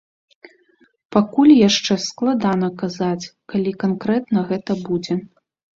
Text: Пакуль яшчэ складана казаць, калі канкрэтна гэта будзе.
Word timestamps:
Пакуль 1.15 1.53
яшчэ 1.67 1.93
складана 2.07 2.73
казаць, 2.81 3.29
калі 3.55 3.71
канкрэтна 3.87 4.39
гэта 4.51 4.71
будзе. 4.91 5.13